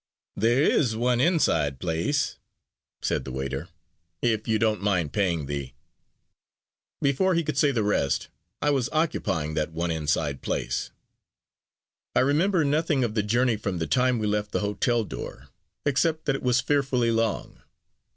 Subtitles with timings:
[0.35, 2.39] "There is one inside place,"
[3.03, 3.67] said the waiter,
[4.23, 5.73] "if you don't mind paying the"
[7.03, 8.27] Before he could say the rest,
[8.63, 10.89] I was occupying that one inside place.
[12.15, 15.49] I remember nothing of the journey from the time we left the hotel door,
[15.85, 17.61] except that it was fearfully long.